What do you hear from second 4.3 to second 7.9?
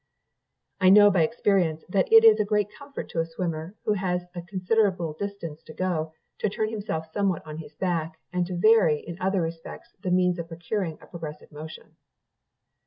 a considerable distance to go, to turn himself sometimes on his